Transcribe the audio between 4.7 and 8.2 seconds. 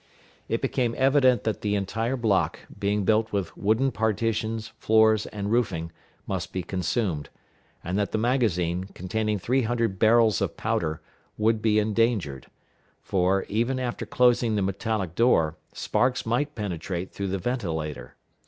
floors, and roofing, must be consumed, and that the